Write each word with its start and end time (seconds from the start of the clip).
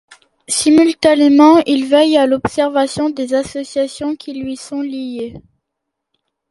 Simultanément 0.47 1.59
il 1.67 1.85
veille 1.85 2.17
à 2.17 2.25
l'observation 2.25 3.11
des 3.11 3.35
associations 3.35 4.15
qui 4.15 4.33
lui 4.33 4.57
sont 4.57 4.81
liées. 4.81 5.35